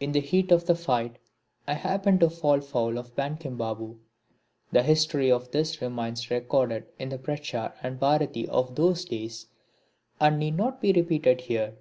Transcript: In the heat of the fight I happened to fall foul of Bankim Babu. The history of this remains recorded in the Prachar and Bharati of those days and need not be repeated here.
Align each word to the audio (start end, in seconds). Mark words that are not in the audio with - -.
In 0.00 0.12
the 0.12 0.20
heat 0.20 0.52
of 0.52 0.66
the 0.66 0.74
fight 0.74 1.16
I 1.66 1.72
happened 1.72 2.20
to 2.20 2.28
fall 2.28 2.60
foul 2.60 2.98
of 2.98 3.16
Bankim 3.16 3.56
Babu. 3.56 3.98
The 4.70 4.82
history 4.82 5.32
of 5.32 5.50
this 5.50 5.80
remains 5.80 6.30
recorded 6.30 6.84
in 6.98 7.08
the 7.08 7.16
Prachar 7.16 7.72
and 7.82 7.98
Bharati 7.98 8.46
of 8.48 8.74
those 8.74 9.06
days 9.06 9.46
and 10.20 10.38
need 10.38 10.58
not 10.58 10.82
be 10.82 10.92
repeated 10.92 11.40
here. 11.40 11.72